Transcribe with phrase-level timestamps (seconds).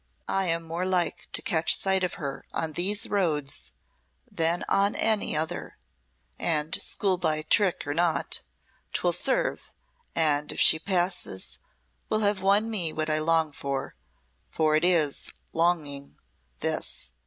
[0.27, 3.71] "I am more like to catch sight of her on these roads
[4.31, 5.77] than on any other,
[6.39, 8.41] and, school boy trick or not,
[8.93, 9.71] 'twill serve,
[10.15, 11.59] and if she passes
[12.09, 13.93] will have won me what I long for
[14.49, 16.17] for it is longing,
[16.61, 17.11] this.